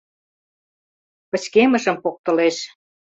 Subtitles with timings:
[1.29, 2.57] Пычкемышым поктылеш.